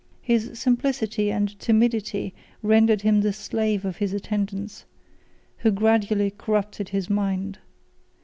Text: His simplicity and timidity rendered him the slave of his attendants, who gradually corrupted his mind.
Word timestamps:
His 0.23 0.57
simplicity 0.57 1.31
and 1.31 1.59
timidity 1.59 2.33
rendered 2.63 3.03
him 3.03 3.21
the 3.21 3.31
slave 3.31 3.85
of 3.85 3.97
his 3.97 4.13
attendants, 4.15 4.85
who 5.57 5.69
gradually 5.69 6.31
corrupted 6.31 6.89
his 6.89 7.07
mind. 7.07 7.59